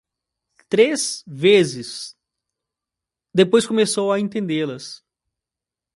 [0.67, 2.17] Três vezes;
[3.31, 5.03] depois começou a estendê-las.